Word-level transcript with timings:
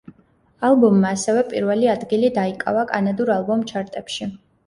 ალბომმა 0.69 1.11
ასევე 1.17 1.43
პირველი 1.51 1.91
ადგილი 1.93 2.31
დაიკავა 2.39 2.85
კანადურ 2.95 3.33
ალბომ 3.35 3.61
ჩარტებში. 3.73 4.31